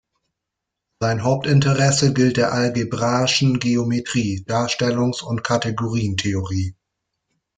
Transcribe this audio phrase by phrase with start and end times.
[0.99, 6.73] Sein Hauptinteresse gilt der algebraischen Geometrie, Darstellungs- und Kategorientheorie.